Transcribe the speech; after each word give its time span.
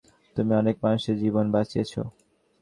তুমি 0.35 0.51
অনেক 0.55 0.75
মানুষের 0.83 1.15
জীবন 1.17 1.45
বাঁচিয়েছো। 1.51 2.01